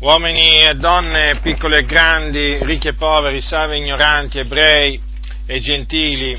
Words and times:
uomini 0.00 0.62
e 0.62 0.74
donne, 0.76 1.40
piccoli 1.42 1.76
e 1.76 1.84
grandi, 1.84 2.58
ricchi 2.64 2.88
e 2.88 2.94
poveri, 2.94 3.42
savi 3.42 3.74
e 3.74 3.76
ignoranti, 3.78 4.38
ebrei 4.38 4.98
e 5.44 5.60
gentili, 5.60 6.38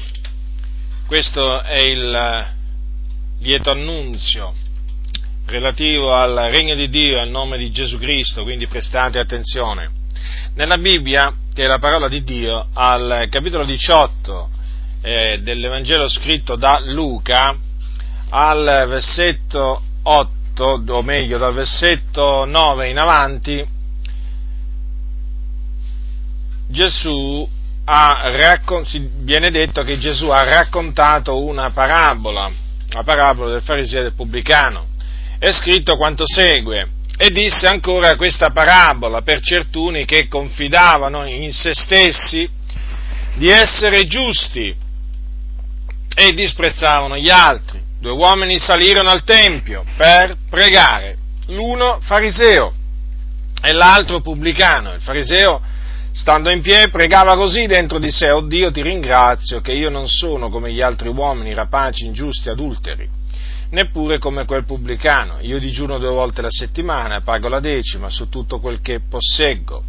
questo 1.06 1.62
è 1.62 1.80
il 1.80 2.48
lieto 3.40 3.72
annunzio 3.72 4.54
relativo 5.46 6.14
al 6.14 6.48
regno 6.50 6.74
di 6.74 6.90
Dio 6.90 7.20
al 7.20 7.30
nome 7.30 7.58
di 7.58 7.72
Gesù 7.72 8.00
Cristo, 8.00 8.42
quindi 8.42 8.66
prestate 8.66 9.20
attenzione. 9.20 9.92
Nella 10.56 10.78
Bibbia, 10.78 11.32
che 11.54 11.66
è 11.66 11.68
la 11.68 11.78
parola 11.78 12.08
di 12.08 12.24
Dio, 12.24 12.70
al 12.74 13.28
capitolo 13.30 13.64
18 13.64 14.50
eh, 15.02 15.40
dell'Evangelo 15.42 16.08
scritto 16.08 16.56
da 16.56 16.82
Luca, 16.84 17.56
al 18.30 18.86
versetto 18.88 19.84
8, 20.02 20.32
o 20.66 21.02
meglio 21.02 21.38
dal 21.38 21.54
versetto 21.54 22.46
9 22.46 22.90
in 22.90 22.98
avanti, 22.98 23.66
Gesù 26.68 27.48
ha 27.86 28.22
raccon- 28.24 28.86
viene 29.24 29.52
detto 29.52 29.84
che 29.84 29.98
Gesù 29.98 30.28
ha 30.28 30.44
raccontato 30.44 31.44
una 31.44 31.72
parabola, 31.72 32.50
la 32.90 33.04
parabola 33.04 33.52
del 33.52 33.62
fariseo 33.62 34.04
del 34.04 34.14
pubblicano. 34.14 34.88
È 35.38 35.52
scritto 35.52 35.98
quanto 35.98 36.24
segue. 36.26 36.88
E 37.18 37.30
disse 37.30 37.68
ancora 37.68 38.16
questa 38.16 38.50
parabola 38.50 39.22
per 39.22 39.42
certuni 39.42 40.06
che 40.06 40.28
confidavano 40.28 41.26
in 41.26 41.52
se 41.52 41.74
stessi 41.74 42.50
di 43.36 43.48
essere 43.48 44.08
giusti 44.08 44.74
e 46.16 46.34
disprezzavano 46.34 47.18
gli 47.18 47.30
altri 47.30 47.81
due 48.02 48.12
uomini 48.12 48.58
salirono 48.58 49.12
al 49.12 49.24
Tempio 49.24 49.86
per 49.96 50.36
pregare, 50.50 51.18
l'uno 51.50 52.00
fariseo 52.02 52.74
e 53.62 53.72
l'altro 53.72 54.22
pubblicano. 54.22 54.94
Il 54.94 55.02
fariseo, 55.02 55.62
stando 56.12 56.50
in 56.50 56.62
piedi, 56.62 56.90
pregava 56.90 57.36
così 57.36 57.68
dentro 57.68 58.00
di 58.00 58.10
sé, 58.10 58.32
oh 58.32 58.42
Dio 58.42 58.72
ti 58.72 58.82
ringrazio 58.82 59.62
che 59.62 59.74
io 59.74 59.92
non 59.92 60.08
sono 60.08 60.50
come 60.50 60.74
gli 60.74 60.82
altri 60.82 61.10
uomini, 61.10 61.54
rapaci, 61.54 62.06
ingiusti, 62.06 62.50
adulteri, 62.50 63.08
neppure 63.70 64.18
come 64.18 64.46
quel 64.46 64.66
pubblicano. 64.66 65.38
Io 65.42 65.60
digiuno 65.60 66.00
due 66.00 66.10
volte 66.10 66.42
la 66.42 66.50
settimana, 66.50 67.22
pago 67.22 67.50
la 67.50 67.60
decima 67.60 68.10
su 68.10 68.30
tutto 68.30 68.60
quel 68.60 68.82
che 68.82 69.02
posseggo. 69.08 69.84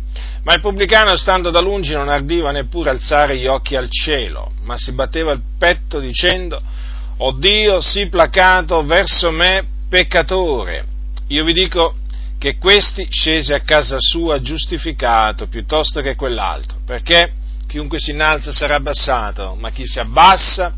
Ma 0.44 0.52
il 0.52 0.60
pubblicano, 0.60 1.16
stando 1.16 1.48
da 1.48 1.60
lungi, 1.60 1.94
non 1.94 2.10
ardiva 2.10 2.50
neppure 2.50 2.90
alzare 2.90 3.38
gli 3.38 3.46
occhi 3.46 3.74
al 3.74 3.88
cielo, 3.88 4.52
ma 4.64 4.77
si 4.77 4.92
batteva 4.92 5.33
il 5.33 5.40
petto 5.58 5.98
dicendo, 5.98 6.60
o 7.24 7.30
Dio, 7.32 7.80
sii 7.80 8.08
placato 8.08 8.82
verso 8.82 9.30
me 9.30 9.64
peccatore. 9.88 10.84
Io 11.28 11.44
vi 11.44 11.52
dico 11.52 11.94
che 12.36 12.56
questi 12.58 13.06
scese 13.08 13.54
a 13.54 13.60
casa 13.60 13.96
sua 14.00 14.40
giustificato 14.40 15.46
piuttosto 15.46 16.00
che 16.00 16.16
quell'altro, 16.16 16.78
perché 16.84 17.32
chiunque 17.68 18.00
si 18.00 18.10
innalza 18.10 18.50
sarà 18.50 18.76
abbassato, 18.76 19.54
ma 19.56 19.70
chi 19.70 19.86
si 19.86 20.00
abbassa 20.00 20.74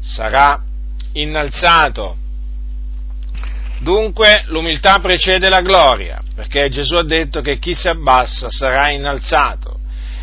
sarà 0.00 0.62
innalzato. 1.12 2.16
Dunque 3.80 4.44
l'umiltà 4.46 4.98
precede 4.98 5.50
la 5.50 5.60
gloria, 5.60 6.22
perché 6.34 6.70
Gesù 6.70 6.94
ha 6.94 7.04
detto 7.04 7.42
che 7.42 7.58
chi 7.58 7.74
si 7.74 7.88
abbassa 7.88 8.48
sarà 8.48 8.88
innalzato. 8.88 9.80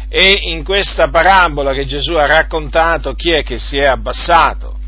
E 0.10 0.32
in 0.46 0.64
questa 0.64 1.10
parabola 1.10 1.74
che 1.74 1.86
Gesù 1.86 2.14
ha 2.14 2.26
raccontato 2.26 3.14
chi 3.14 3.30
è 3.30 3.44
che 3.44 3.60
si 3.60 3.78
è 3.78 3.86
abbassato? 3.86 4.79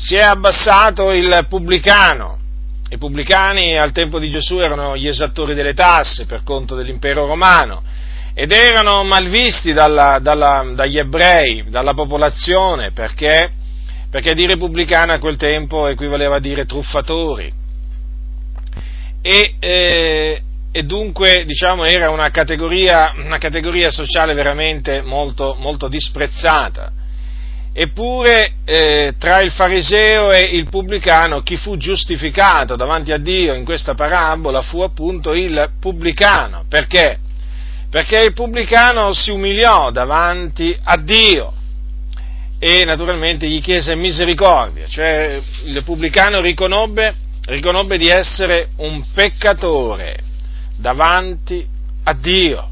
Si 0.00 0.14
è 0.14 0.22
abbassato 0.22 1.12
il 1.12 1.44
pubblicano. 1.46 2.38
I 2.88 2.96
pubblicani 2.96 3.78
al 3.78 3.92
tempo 3.92 4.18
di 4.18 4.30
Gesù 4.30 4.58
erano 4.58 4.96
gli 4.96 5.06
esattori 5.06 5.54
delle 5.54 5.74
tasse 5.74 6.24
per 6.24 6.42
conto 6.42 6.74
dell'impero 6.74 7.26
romano 7.26 7.82
ed 8.32 8.50
erano 8.50 9.04
malvisti 9.04 9.74
dalla, 9.74 10.18
dalla, 10.20 10.72
dagli 10.74 10.98
ebrei, 10.98 11.66
dalla 11.68 11.92
popolazione, 11.92 12.92
perché, 12.92 13.52
perché 14.08 14.32
dire 14.34 14.56
pubblicano 14.56 15.12
a 15.12 15.18
quel 15.18 15.36
tempo 15.36 15.86
equivaleva 15.86 16.36
a 16.36 16.40
dire 16.40 16.64
truffatori. 16.64 17.52
E, 19.20 19.54
eh, 19.58 20.42
e 20.72 20.82
dunque 20.84 21.44
diciamo, 21.44 21.84
era 21.84 22.10
una 22.10 22.30
categoria, 22.30 23.12
una 23.18 23.38
categoria 23.38 23.90
sociale 23.90 24.32
veramente 24.32 25.02
molto, 25.02 25.56
molto 25.58 25.88
disprezzata. 25.88 26.92
Eppure 27.72 28.54
eh, 28.64 29.14
tra 29.16 29.40
il 29.40 29.52
fariseo 29.52 30.32
e 30.32 30.40
il 30.40 30.68
pubblicano 30.68 31.42
chi 31.42 31.56
fu 31.56 31.76
giustificato 31.76 32.74
davanti 32.74 33.12
a 33.12 33.18
Dio 33.18 33.54
in 33.54 33.64
questa 33.64 33.94
parabola 33.94 34.60
fu 34.60 34.80
appunto 34.80 35.32
il 35.32 35.70
pubblicano. 35.80 36.64
Perché? 36.68 37.18
Perché 37.88 38.24
il 38.24 38.32
pubblicano 38.32 39.12
si 39.12 39.30
umiliò 39.30 39.90
davanti 39.90 40.76
a 40.82 40.96
Dio 40.96 41.52
e 42.58 42.84
naturalmente 42.84 43.48
gli 43.48 43.60
chiese 43.62 43.94
misericordia, 43.94 44.86
cioè 44.86 45.40
il 45.64 45.82
pubblicano 45.82 46.40
riconobbe, 46.40 47.14
riconobbe 47.46 47.96
di 47.96 48.08
essere 48.08 48.68
un 48.76 49.02
peccatore 49.14 50.18
davanti 50.76 51.66
a 52.02 52.12
Dio 52.12 52.68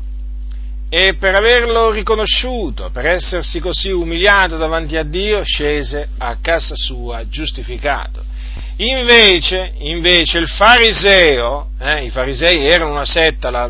e 0.91 1.15
per 1.15 1.35
averlo 1.35 1.91
riconosciuto, 1.91 2.91
per 2.91 3.07
essersi 3.07 3.61
così 3.61 3.91
umiliato 3.91 4.57
davanti 4.57 4.97
a 4.97 5.03
Dio, 5.03 5.43
scese 5.45 6.09
a 6.17 6.39
casa 6.41 6.75
sua 6.75 7.29
giustificato. 7.29 8.25
Invece, 8.77 9.75
invece 9.79 10.39
il 10.39 10.49
fariseo, 10.49 11.71
eh, 11.79 12.05
i 12.05 12.11
farisei 12.11 12.67
erano 12.67 12.93
una 12.93 13.05
setta, 13.05 13.51
la, 13.51 13.69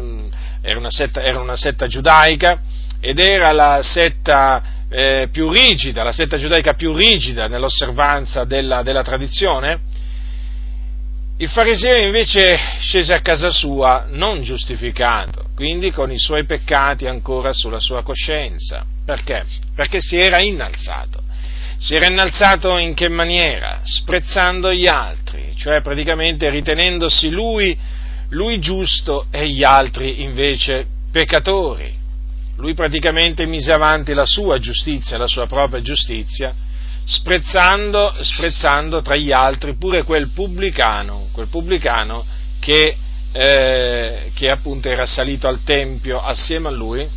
era, 0.61 0.79
una 0.79 0.91
setta, 0.91 1.23
era 1.23 1.41
una 1.41 1.57
setta 1.57 1.87
giudaica 1.87 2.61
ed 3.01 3.19
era 3.19 3.53
la 3.53 3.81
setta 3.83 4.63
eh, 4.91 5.29
più 5.33 5.51
rigida, 5.51 6.05
la 6.05 6.13
setta 6.13 6.37
giudaica 6.37 6.75
più 6.75 6.95
rigida 6.95 7.47
nell'osservanza 7.47 8.45
della, 8.45 8.83
della 8.83 9.03
tradizione, 9.03 9.81
il 11.41 11.49
fariseo 11.49 12.05
invece 12.05 12.57
scese 12.81 13.15
a 13.15 13.21
casa 13.21 13.51
sua 13.51 14.07
non 14.11 14.43
giustificato, 14.43 15.51
quindi 15.55 15.93
con 15.93 16.11
i 16.11 16.19
suoi 16.19 16.45
peccati 16.45 17.07
ancora 17.07 17.53
sulla 17.53 17.79
sua 17.79 18.03
coscienza. 18.03 18.85
Perché? 19.05 19.45
Perché 19.73 20.01
si 20.01 20.17
era 20.17 20.41
innalzato. 20.43 21.23
Si 21.79 21.95
era 21.95 22.09
innalzato 22.09 22.77
in 22.79 22.93
che 22.95 23.09
maniera? 23.09 23.79
Sprezzando 23.85 24.73
gli 24.73 24.89
altri, 24.89 25.53
cioè 25.55 25.81
praticamente 25.81 26.51
ritenendosi 26.51 27.31
lui, 27.31 27.79
lui 28.31 28.59
giusto 28.59 29.27
e 29.31 29.49
gli 29.49 29.63
altri 29.63 30.23
invece 30.23 30.87
peccatori. 31.13 31.95
Lui 32.57 32.75
praticamente 32.75 33.47
mise 33.47 33.71
avanti 33.71 34.13
la 34.13 34.27
sua 34.27 34.59
giustizia, 34.59 35.17
la 35.17 35.29
sua 35.29 35.47
propria 35.47 35.81
giustizia, 35.81 36.53
sprezzando, 37.09 38.15
sprezzando 38.21 39.01
tra 39.01 39.17
gli 39.17 39.33
altri 39.33 39.75
pure 39.77 40.03
quel 40.03 40.29
pubblicano, 40.29 41.29
quel 41.33 41.49
pubblicano 41.49 42.23
che, 42.61 42.97
eh, 43.33 44.31
che 44.35 44.49
appunto 44.49 44.91
era 44.91 45.07
salito 45.07 45.49
al 45.49 45.63
Tempio 45.65 46.21
assieme 46.21 46.69
a 46.69 46.71
lui 46.71 47.09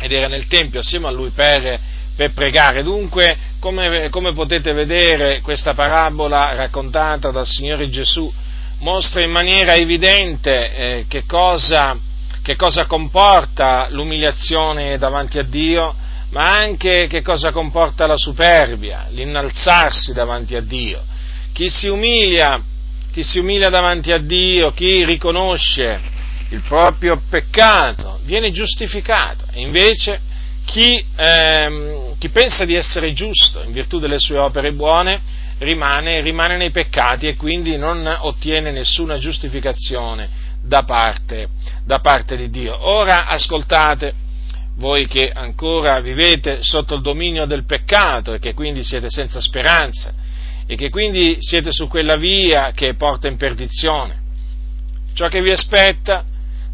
ed 0.00 0.12
era 0.12 0.28
nel 0.28 0.46
Tempio 0.46 0.80
assieme 0.80 1.08
a 1.08 1.10
lui 1.10 1.28
per, 1.28 1.78
per 2.16 2.32
pregare. 2.32 2.82
Dunque, 2.82 3.36
come, 3.58 4.08
come, 4.08 4.32
potete 4.32 4.72
vedere, 4.72 5.42
questa 5.42 5.74
parabola 5.74 6.54
raccontata 6.54 7.30
dal 7.30 7.46
Signore 7.46 7.90
Gesù 7.90 8.32
mostra 8.78 9.22
in 9.22 9.30
maniera 9.30 9.74
evidente 9.74 10.74
eh, 10.74 11.04
che, 11.06 11.24
cosa, 11.26 11.98
che 12.42 12.56
cosa 12.56 12.86
comporta 12.86 13.88
l'umiliazione 13.90 14.96
davanti 14.96 15.38
a 15.38 15.42
Dio 15.42 15.94
ma 16.32 16.48
anche 16.48 17.06
che 17.08 17.22
cosa 17.22 17.50
comporta 17.52 18.06
la 18.06 18.16
superbia, 18.16 19.06
l'innalzarsi 19.10 20.12
davanti 20.12 20.56
a 20.56 20.62
Dio. 20.62 21.02
Chi 21.52 21.68
si 21.68 21.88
umilia, 21.88 22.62
chi 23.12 23.22
si 23.22 23.38
umilia 23.38 23.68
davanti 23.68 24.12
a 24.12 24.18
Dio, 24.18 24.72
chi 24.72 25.04
riconosce 25.04 26.00
il 26.48 26.62
proprio 26.62 27.20
peccato, 27.28 28.20
viene 28.24 28.50
giustificato. 28.50 29.44
E 29.52 29.60
invece 29.60 30.20
chi, 30.64 31.04
ehm, 31.16 32.16
chi 32.18 32.30
pensa 32.30 32.64
di 32.64 32.74
essere 32.74 33.12
giusto 33.12 33.62
in 33.62 33.72
virtù 33.72 33.98
delle 33.98 34.18
sue 34.18 34.38
opere 34.38 34.72
buone, 34.72 35.20
rimane, 35.58 36.22
rimane 36.22 36.56
nei 36.56 36.70
peccati 36.70 37.26
e 37.26 37.36
quindi 37.36 37.76
non 37.76 38.06
ottiene 38.20 38.70
nessuna 38.70 39.18
giustificazione 39.18 40.28
da 40.62 40.82
parte, 40.82 41.48
da 41.84 41.98
parte 41.98 42.36
di 42.36 42.48
Dio. 42.48 42.74
Ora 42.88 43.26
ascoltate 43.26 44.30
voi 44.76 45.06
che 45.06 45.30
ancora 45.30 46.00
vivete 46.00 46.62
sotto 46.62 46.94
il 46.94 47.02
dominio 47.02 47.46
del 47.46 47.64
peccato 47.64 48.32
e 48.32 48.38
che 48.38 48.54
quindi 48.54 48.82
siete 48.82 49.10
senza 49.10 49.40
speranza 49.40 50.12
e 50.66 50.76
che 50.76 50.88
quindi 50.88 51.36
siete 51.40 51.72
su 51.72 51.88
quella 51.88 52.16
via 52.16 52.70
che 52.72 52.94
porta 52.94 53.28
in 53.28 53.36
perdizione. 53.36 54.20
Ciò 55.14 55.28
che 55.28 55.42
vi 55.42 55.50
aspetta 55.50 56.24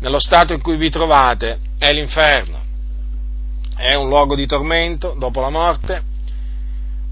nello 0.00 0.20
stato 0.20 0.52
in 0.52 0.60
cui 0.60 0.76
vi 0.76 0.90
trovate 0.90 1.58
è 1.78 1.92
l'inferno, 1.92 2.60
è 3.76 3.94
un 3.94 4.08
luogo 4.08 4.36
di 4.36 4.46
tormento 4.46 5.16
dopo 5.18 5.40
la 5.40 5.50
morte, 5.50 6.02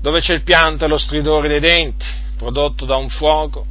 dove 0.00 0.20
c'è 0.20 0.34
il 0.34 0.42
pianto 0.42 0.84
e 0.84 0.88
lo 0.88 0.98
stridore 0.98 1.48
dei 1.48 1.60
denti, 1.60 2.06
prodotto 2.36 2.84
da 2.84 2.96
un 2.96 3.08
fuoco, 3.08 3.66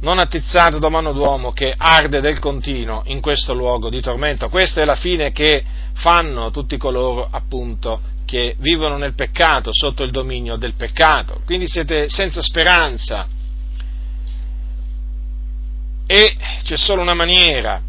non 0.00 0.18
attizzato 0.18 0.78
da 0.78 0.88
mano 0.88 1.12
d'uomo 1.12 1.52
che 1.52 1.74
arde 1.76 2.20
del 2.20 2.38
continuo 2.38 3.02
in 3.06 3.20
questo 3.20 3.52
luogo 3.52 3.90
di 3.90 4.00
tormento. 4.00 4.48
Questa 4.48 4.80
è 4.80 4.84
la 4.84 4.94
fine 4.94 5.32
che 5.32 5.64
fanno 5.98 6.50
tutti 6.50 6.76
coloro 6.76 7.28
appunto 7.30 8.00
che 8.24 8.56
vivono 8.58 8.96
nel 8.98 9.14
peccato, 9.14 9.70
sotto 9.72 10.02
il 10.02 10.10
dominio 10.10 10.56
del 10.56 10.74
peccato. 10.74 11.40
Quindi 11.44 11.66
siete 11.66 12.08
senza 12.08 12.42
speranza. 12.42 13.26
E 16.06 16.36
c'è 16.62 16.76
solo 16.76 17.02
una 17.02 17.14
maniera, 17.14 17.80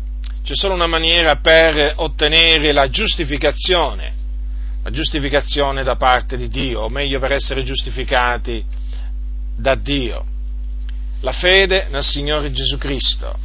c'è 0.44 0.56
solo 0.56 0.74
una 0.74 0.88
maniera 0.88 1.38
per 1.38 1.94
ottenere 1.96 2.72
la 2.72 2.90
giustificazione, 2.90 4.14
la 4.84 4.92
giustificazione 4.92 5.84
da 5.84 5.96
parte 5.96 6.38
di 6.38 6.48
Dio, 6.48 6.82
o 6.82 6.90
meglio 6.90 7.20
per 7.20 7.32
essere 7.32 7.64
giustificati 7.64 8.64
da 9.56 9.76
Dio 9.76 10.38
la 11.22 11.32
fede 11.32 11.88
nel 11.90 12.04
Signore 12.04 12.52
Gesù 12.52 12.78
Cristo, 12.78 13.38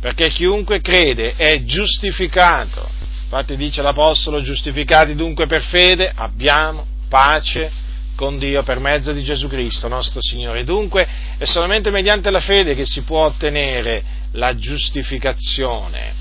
perché 0.00 0.28
chiunque 0.28 0.80
crede 0.80 1.34
è 1.34 1.62
giustificato. 1.64 2.88
Infatti 3.24 3.56
dice 3.56 3.82
l'Apostolo, 3.82 4.42
giustificati 4.42 5.14
dunque 5.14 5.46
per 5.46 5.62
fede 5.62 6.10
abbiamo 6.14 6.86
pace 7.08 7.70
con 8.14 8.38
Dio 8.38 8.62
per 8.62 8.78
mezzo 8.78 9.12
di 9.12 9.24
Gesù 9.24 9.48
Cristo, 9.48 9.88
nostro 9.88 10.20
Signore. 10.20 10.64
Dunque 10.64 11.06
è 11.36 11.44
solamente 11.44 11.90
mediante 11.90 12.30
la 12.30 12.40
fede 12.40 12.74
che 12.74 12.86
si 12.86 13.02
può 13.02 13.24
ottenere 13.24 14.02
la 14.32 14.56
giustificazione. 14.56 16.12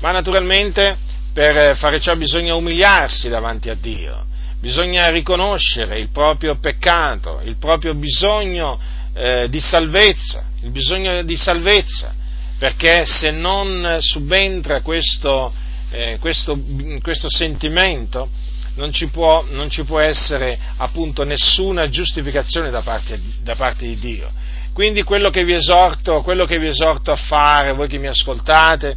Ma 0.00 0.10
naturalmente 0.10 0.96
per 1.32 1.76
fare 1.76 2.00
ciò 2.00 2.14
bisogna 2.16 2.54
umiliarsi 2.54 3.28
davanti 3.28 3.70
a 3.70 3.74
Dio, 3.74 4.26
bisogna 4.60 5.08
riconoscere 5.08 5.98
il 5.98 6.08
proprio 6.10 6.58
peccato, 6.58 7.40
il 7.44 7.56
proprio 7.56 7.94
bisogno 7.94 8.78
eh, 9.14 9.48
di 9.48 9.60
salvezza, 9.60 10.44
il 10.62 10.70
bisogno 10.70 11.22
di 11.22 11.36
salvezza, 11.36 12.14
perché 12.58 13.04
se 13.04 13.30
non 13.30 13.98
subentra 14.00 14.80
questo, 14.80 15.52
eh, 15.90 16.18
questo, 16.20 16.58
questo 17.02 17.28
sentimento 17.30 18.28
non 18.74 18.92
ci, 18.92 19.08
può, 19.08 19.44
non 19.50 19.70
ci, 19.70 19.82
può, 19.84 20.00
essere 20.00 20.58
appunto 20.76 21.24
nessuna 21.24 21.88
giustificazione 21.88 22.70
da 22.70 22.82
parte, 22.82 23.20
da 23.42 23.56
parte 23.56 23.86
di 23.86 23.98
Dio. 23.98 24.30
Quindi 24.72 25.02
quello 25.02 25.30
che, 25.30 25.40
esorto, 25.40 26.22
quello 26.22 26.46
che 26.46 26.58
vi 26.58 26.68
esorto 26.68 27.10
a 27.10 27.16
fare, 27.16 27.72
voi 27.72 27.88
che 27.88 27.98
mi 27.98 28.06
ascoltate, 28.06 28.96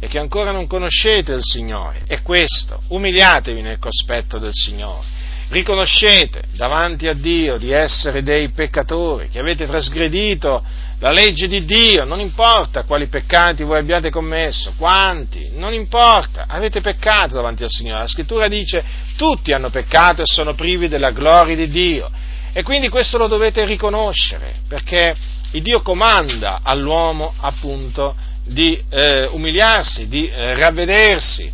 e 0.00 0.06
che 0.06 0.18
ancora 0.18 0.52
non 0.52 0.66
conoscete 0.66 1.32
il 1.32 1.42
Signore, 1.42 2.02
è 2.06 2.22
questo, 2.22 2.82
umiliatevi 2.88 3.62
nel 3.62 3.78
cospetto 3.78 4.38
del 4.38 4.52
Signore 4.52 5.17
riconoscete 5.48 6.42
davanti 6.56 7.06
a 7.08 7.14
Dio 7.14 7.56
di 7.56 7.70
essere 7.70 8.22
dei 8.22 8.50
peccatori, 8.50 9.28
che 9.28 9.38
avete 9.38 9.66
trasgredito 9.66 10.62
la 11.00 11.10
legge 11.10 11.46
di 11.46 11.64
Dio, 11.64 12.04
non 12.04 12.20
importa 12.20 12.82
quali 12.82 13.06
peccati 13.06 13.62
voi 13.62 13.78
abbiate 13.78 14.10
commesso, 14.10 14.72
quanti, 14.76 15.50
non 15.54 15.72
importa, 15.72 16.46
avete 16.48 16.80
peccato 16.80 17.34
davanti 17.34 17.62
al 17.62 17.70
Signore. 17.70 18.00
La 18.00 18.08
scrittura 18.08 18.48
dice 18.48 18.84
tutti 19.16 19.52
hanno 19.52 19.70
peccato 19.70 20.22
e 20.22 20.26
sono 20.26 20.54
privi 20.54 20.88
della 20.88 21.10
gloria 21.10 21.54
di 21.54 21.70
Dio. 21.70 22.10
E 22.52 22.62
quindi 22.62 22.88
questo 22.88 23.18
lo 23.18 23.28
dovete 23.28 23.64
riconoscere, 23.64 24.54
perché 24.68 25.14
Dio 25.52 25.80
comanda 25.80 26.60
all'uomo 26.62 27.32
appunto 27.40 28.16
di 28.44 28.82
eh, 28.90 29.28
umiliarsi, 29.30 30.08
di 30.08 30.28
eh, 30.28 30.54
ravvedersi, 30.54 31.52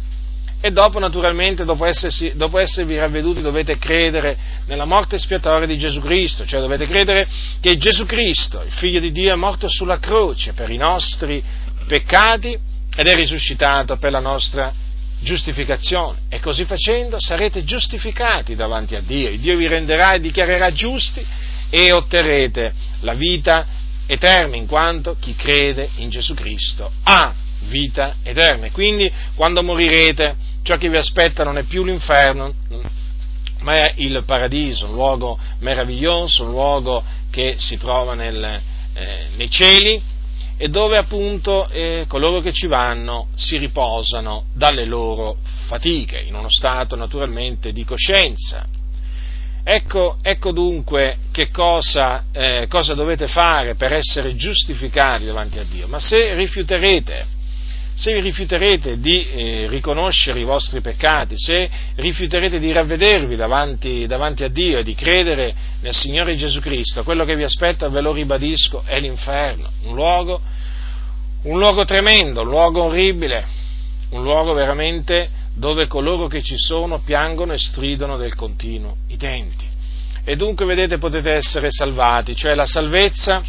e 0.64 0.70
dopo 0.70 0.98
naturalmente, 0.98 1.62
dopo, 1.62 1.84
essersi, 1.84 2.32
dopo 2.36 2.58
esservi 2.58 2.96
ravveduti, 2.96 3.42
dovete 3.42 3.76
credere 3.76 4.34
nella 4.64 4.86
morte 4.86 5.16
espiatoria 5.16 5.66
di 5.66 5.76
Gesù 5.76 6.00
Cristo, 6.00 6.46
cioè 6.46 6.58
dovete 6.58 6.86
credere 6.86 7.28
che 7.60 7.76
Gesù 7.76 8.06
Cristo, 8.06 8.62
il 8.62 8.72
Figlio 8.72 8.98
di 8.98 9.12
Dio, 9.12 9.30
è 9.30 9.36
morto 9.36 9.68
sulla 9.68 9.98
croce 9.98 10.54
per 10.54 10.70
i 10.70 10.78
nostri 10.78 11.44
peccati 11.86 12.58
ed 12.96 13.06
è 13.06 13.14
risuscitato 13.14 13.96
per 13.96 14.10
la 14.10 14.20
nostra 14.20 14.72
giustificazione. 15.20 16.20
E 16.30 16.40
così 16.40 16.64
facendo 16.64 17.18
sarete 17.20 17.62
giustificati 17.64 18.54
davanti 18.54 18.96
a 18.96 19.02
Dio. 19.04 19.28
Il 19.28 19.40
Dio 19.40 19.58
vi 19.58 19.66
renderà 19.66 20.14
e 20.14 20.20
dichiarerà 20.20 20.72
giusti 20.72 21.22
e 21.68 21.92
otterrete 21.92 22.72
la 23.00 23.12
vita 23.12 23.66
eterna, 24.06 24.56
in 24.56 24.66
quanto 24.66 25.14
chi 25.20 25.36
crede 25.36 25.90
in 25.96 26.08
Gesù 26.08 26.32
Cristo 26.32 26.90
ha 27.02 27.34
vita 27.68 28.16
eterna. 28.22 28.70
Quindi 28.70 29.12
quando 29.34 29.62
morirete 29.62 30.43
ciò 30.64 30.78
che 30.78 30.88
vi 30.88 30.96
aspetta 30.96 31.44
non 31.44 31.58
è 31.58 31.64
più 31.64 31.84
l'inferno, 31.84 32.52
ma 33.60 33.72
è 33.72 33.92
il 33.96 34.22
paradiso, 34.26 34.86
un 34.86 34.94
luogo 34.94 35.38
meraviglioso, 35.58 36.44
un 36.44 36.50
luogo 36.50 37.04
che 37.30 37.56
si 37.58 37.76
trova 37.76 38.14
nel, 38.14 38.60
eh, 38.94 39.26
nei 39.36 39.50
cieli 39.50 40.02
e 40.56 40.68
dove 40.68 40.96
appunto 40.96 41.68
eh, 41.68 42.06
coloro 42.08 42.40
che 42.40 42.52
ci 42.52 42.66
vanno 42.66 43.28
si 43.34 43.58
riposano 43.58 44.44
dalle 44.54 44.86
loro 44.86 45.36
fatiche, 45.66 46.20
in 46.20 46.34
uno 46.34 46.48
stato 46.48 46.96
naturalmente 46.96 47.70
di 47.72 47.84
coscienza. 47.84 48.64
Ecco, 49.62 50.16
ecco 50.22 50.52
dunque 50.52 51.18
che 51.30 51.50
cosa, 51.50 52.24
eh, 52.32 52.66
cosa 52.70 52.94
dovete 52.94 53.28
fare 53.28 53.74
per 53.74 53.92
essere 53.92 54.34
giustificati 54.34 55.26
davanti 55.26 55.58
a 55.58 55.64
Dio, 55.64 55.88
ma 55.88 55.98
se 55.98 56.32
rifiuterete 56.34 57.33
se 57.96 58.12
vi 58.12 58.20
rifiuterete 58.20 58.98
di 58.98 59.24
eh, 59.24 59.66
riconoscere 59.68 60.40
i 60.40 60.44
vostri 60.44 60.80
peccati, 60.80 61.38
se 61.38 61.70
rifiuterete 61.94 62.58
di 62.58 62.72
ravvedervi 62.72 63.36
davanti, 63.36 64.06
davanti, 64.06 64.42
a 64.42 64.48
Dio 64.48 64.78
e 64.78 64.82
di 64.82 64.94
credere 64.94 65.54
nel 65.80 65.94
Signore 65.94 66.36
Gesù 66.36 66.60
Cristo, 66.60 67.04
quello 67.04 67.24
che 67.24 67.36
vi 67.36 67.44
aspetta, 67.44 67.88
ve 67.88 68.00
lo 68.00 68.12
ribadisco, 68.12 68.82
è 68.84 68.98
l'inferno, 68.98 69.70
un 69.84 69.94
luogo, 69.94 70.40
un 71.42 71.58
luogo 71.58 71.84
tremendo, 71.84 72.40
un 72.40 72.48
luogo 72.48 72.82
orribile, 72.84 73.46
un 74.10 74.22
luogo 74.22 74.54
veramente 74.54 75.42
dove 75.54 75.86
coloro 75.86 76.26
che 76.26 76.42
ci 76.42 76.58
sono 76.58 76.98
piangono 76.98 77.52
e 77.52 77.58
stridono 77.58 78.16
del 78.16 78.34
continuo 78.34 78.96
i 79.08 79.16
denti. 79.16 79.68
E 80.24 80.34
dunque, 80.34 80.66
vedete, 80.66 80.98
potete 80.98 81.30
essere 81.30 81.70
salvati, 81.70 82.34
cioè 82.34 82.56
la 82.56 82.66
salvezza, 82.66 83.40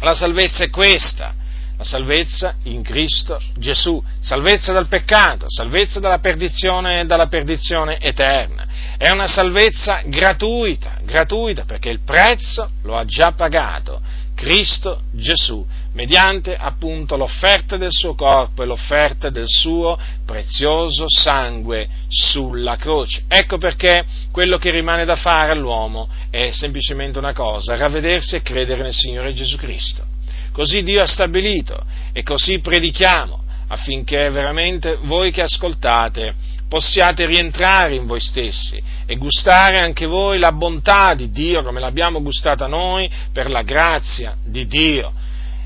la 0.00 0.14
salvezza 0.14 0.62
è 0.62 0.70
questa 0.70 1.34
la 1.76 1.84
salvezza 1.84 2.54
in 2.64 2.82
Cristo 2.82 3.40
Gesù, 3.58 4.02
salvezza 4.20 4.72
dal 4.72 4.88
peccato, 4.88 5.46
salvezza 5.48 6.00
dalla 6.00 6.18
perdizione, 6.18 7.04
dalla 7.04 7.26
perdizione 7.28 7.98
eterna. 8.00 8.66
È 8.96 9.10
una 9.10 9.26
salvezza 9.26 10.02
gratuita, 10.06 10.98
gratuita 11.02 11.64
perché 11.64 11.90
il 11.90 12.00
prezzo 12.00 12.70
lo 12.82 12.96
ha 12.96 13.04
già 13.04 13.32
pagato 13.32 14.00
Cristo 14.34 15.02
Gesù, 15.12 15.66
mediante 15.92 16.54
appunto 16.54 17.16
l'offerta 17.16 17.78
del 17.78 17.90
suo 17.90 18.14
corpo 18.14 18.62
e 18.62 18.66
l'offerta 18.66 19.30
del 19.30 19.46
suo 19.46 19.98
prezioso 20.24 21.06
sangue 21.08 21.88
sulla 22.08 22.76
croce. 22.76 23.24
Ecco 23.28 23.56
perché 23.56 24.04
quello 24.30 24.58
che 24.58 24.70
rimane 24.70 25.06
da 25.06 25.16
fare 25.16 25.52
all'uomo 25.52 26.08
è 26.30 26.50
semplicemente 26.50 27.18
una 27.18 27.32
cosa, 27.32 27.76
ravvedersi 27.76 28.36
e 28.36 28.42
credere 28.42 28.82
nel 28.82 28.94
Signore 28.94 29.32
Gesù 29.32 29.56
Cristo 29.56 30.14
Così 30.56 30.82
Dio 30.82 31.02
ha 31.02 31.06
stabilito 31.06 31.78
e 32.14 32.22
così 32.22 32.60
predichiamo 32.60 33.38
affinché 33.68 34.30
veramente 34.30 34.96
voi 35.02 35.30
che 35.30 35.42
ascoltate 35.42 36.34
possiate 36.66 37.26
rientrare 37.26 37.94
in 37.94 38.06
voi 38.06 38.20
stessi 38.20 38.82
e 39.04 39.16
gustare 39.16 39.78
anche 39.78 40.06
voi 40.06 40.38
la 40.38 40.52
bontà 40.52 41.12
di 41.12 41.30
Dio 41.30 41.62
come 41.62 41.78
l'abbiamo 41.78 42.22
gustata 42.22 42.66
noi 42.66 43.06
per 43.34 43.50
la 43.50 43.60
grazia 43.60 44.34
di 44.42 44.66
Dio. 44.66 45.12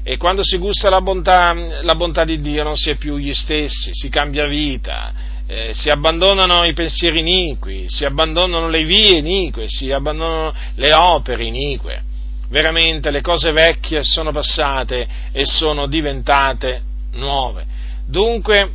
E 0.03 0.17
quando 0.17 0.43
si 0.43 0.59
gusta 0.59 0.91
la 0.91 1.01
bontà, 1.01 1.55
la 1.83 1.95
bontà 1.95 2.25
di 2.25 2.41
Dio 2.41 2.65
non 2.65 2.75
si 2.75 2.91
è 2.91 2.97
più 2.97 3.17
gli 3.17 3.33
stessi, 3.33 3.91
si 3.93 4.09
cambia 4.09 4.47
vita, 4.47 5.13
eh, 5.47 5.71
si 5.73 5.89
abbandonano 5.89 6.65
i 6.65 6.73
pensieri 6.73 7.21
iniqui, 7.21 7.85
si 7.87 8.05
abbandonano 8.05 8.69
le 8.69 8.83
vie 8.83 9.19
inique, 9.19 9.67
si 9.69 9.93
abbandonano 9.93 10.53
le 10.75 10.93
opere 10.95 11.45
inique 11.45 12.09
veramente 12.51 13.11
le 13.11 13.21
cose 13.21 13.53
vecchie 13.53 14.03
sono 14.03 14.31
passate 14.33 15.09
e 15.33 15.45
sono 15.45 15.87
diventate 15.87 16.83
nuove. 17.13 17.65
Dunque, 18.07 18.71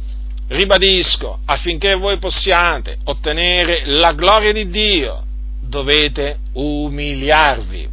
ribadisco, 0.48 1.40
affinché 1.46 1.96
voi 1.96 2.18
possiate 2.18 2.98
ottenere 3.06 3.84
la 3.86 4.14
gloria 4.14 4.52
di 4.52 4.68
Dio, 4.70 5.24
dovete 5.62 6.40
umiliarvi. 6.54 7.90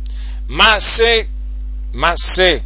Ma 0.48 0.78
se, 0.78 1.26
ma 1.92 2.12
se 2.14 2.62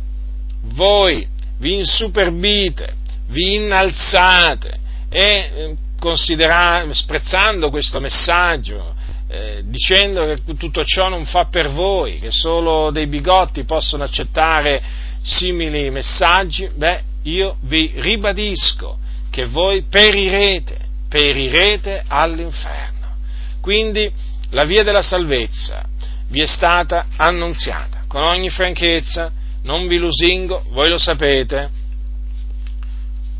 voi 0.74 1.26
vi 1.58 1.76
insuperbite, 1.76 2.94
vi 3.28 3.54
innalzate 3.54 4.78
e 5.08 5.22
eh, 5.22 6.94
sprezzando 6.94 7.70
questo 7.70 8.00
messaggio, 8.00 8.94
eh, 9.28 9.62
dicendo 9.64 10.24
che 10.24 10.56
tutto 10.56 10.84
ciò 10.84 11.08
non 11.08 11.24
fa 11.24 11.46
per 11.46 11.70
voi, 11.70 12.18
che 12.18 12.30
solo 12.30 12.90
dei 12.90 13.06
bigotti 13.06 13.64
possono 13.64 14.04
accettare 14.04 14.82
simili 15.22 15.90
messaggi, 15.90 16.68
beh, 16.74 17.02
io 17.22 17.56
vi 17.62 17.92
ribadisco 17.96 18.98
che 19.30 19.46
voi 19.46 19.82
perirete, 19.82 20.78
perirete 21.08 22.04
all'inferno. 22.06 23.16
Quindi 23.60 24.10
la 24.50 24.64
via 24.64 24.84
della 24.84 25.02
salvezza 25.02 25.84
vi 26.28 26.40
è 26.40 26.46
stata 26.46 27.06
annunziata 27.16 28.04
con 28.06 28.22
ogni 28.22 28.48
franchezza, 28.48 29.30
non 29.62 29.88
vi 29.88 29.98
lusingo, 29.98 30.64
voi 30.70 30.88
lo 30.88 30.98
sapete, 30.98 31.68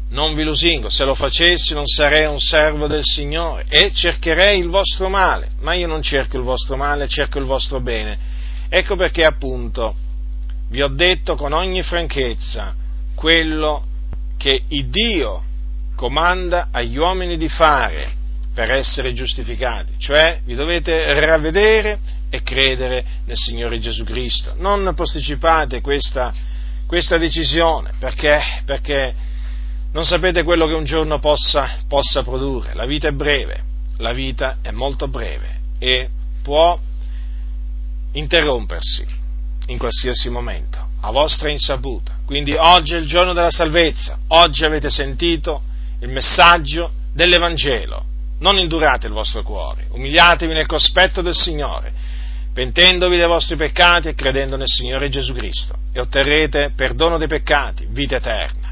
non 0.08 0.34
vi 0.34 0.44
lusingo, 0.44 0.88
se 0.88 1.04
lo 1.04 1.14
facessi 1.14 1.74
non 1.74 1.86
sarei 1.86 2.26
un 2.26 2.38
servo 2.38 2.86
del 2.86 3.02
Signore 3.02 3.64
e 3.68 3.92
cercherei 3.92 4.58
il 4.58 4.68
vostro 4.68 5.08
male, 5.08 5.50
ma 5.60 5.74
io 5.74 5.86
non 5.86 6.02
cerco 6.02 6.36
il 6.36 6.42
vostro 6.42 6.76
male, 6.76 7.08
cerco 7.08 7.38
il 7.38 7.44
vostro 7.44 7.80
bene. 7.80 8.18
Ecco 8.68 8.96
perché 8.96 9.24
appunto 9.24 9.94
vi 10.68 10.82
ho 10.82 10.88
detto 10.88 11.36
con 11.36 11.52
ogni 11.52 11.82
franchezza 11.82 12.74
quello 13.14 13.84
che 14.36 14.62
il 14.68 14.88
Dio 14.88 15.42
comanda 15.96 16.68
agli 16.70 16.96
uomini 16.96 17.36
di 17.36 17.48
fare 17.48 18.12
per 18.54 18.70
essere 18.70 19.12
giustificati, 19.12 19.94
cioè 19.98 20.40
vi 20.44 20.54
dovete 20.54 21.18
ravvedere 21.20 21.98
e 22.30 22.42
credere 22.42 23.04
nel 23.26 23.36
Signore 23.36 23.78
Gesù 23.78 24.04
Cristo. 24.04 24.54
Non 24.56 24.94
posticipate 24.94 25.80
questa, 25.80 26.32
questa 26.86 27.18
decisione 27.18 27.92
perché, 27.98 28.40
perché, 28.64 29.14
non 29.96 30.04
sapete 30.04 30.42
quello 30.42 30.66
che 30.66 30.74
un 30.74 30.84
giorno 30.84 31.18
possa, 31.20 31.78
possa 31.88 32.22
produrre. 32.22 32.74
La 32.74 32.84
vita 32.84 33.08
è 33.08 33.12
breve, 33.12 33.62
la 33.96 34.12
vita 34.12 34.58
è 34.60 34.70
molto 34.70 35.08
breve 35.08 35.60
e 35.78 36.10
può 36.42 36.78
interrompersi 38.12 39.06
in 39.68 39.78
qualsiasi 39.78 40.28
momento, 40.28 40.86
a 41.00 41.10
vostra 41.10 41.48
insaputa. 41.48 42.18
Quindi 42.26 42.52
oggi 42.52 42.92
è 42.92 42.98
il 42.98 43.06
giorno 43.06 43.32
della 43.32 43.50
salvezza, 43.50 44.18
oggi 44.28 44.66
avete 44.66 44.90
sentito 44.90 45.62
il 46.00 46.10
messaggio 46.10 46.92
dell'Evangelo. 47.14 48.04
Non 48.40 48.58
indurate 48.58 49.06
il 49.06 49.14
vostro 49.14 49.42
cuore, 49.42 49.86
umiliatevi 49.92 50.52
nel 50.52 50.66
cospetto 50.66 51.22
del 51.22 51.34
Signore, 51.34 51.90
pentendovi 52.52 53.16
dei 53.16 53.26
vostri 53.26 53.56
peccati 53.56 54.08
e 54.08 54.14
credendo 54.14 54.58
nel 54.58 54.68
Signore 54.68 55.08
Gesù 55.08 55.32
Cristo, 55.32 55.74
e 55.90 56.00
otterrete 56.00 56.72
perdono 56.76 57.16
dei 57.16 57.28
peccati, 57.28 57.86
vita 57.88 58.16
eterna. 58.16 58.65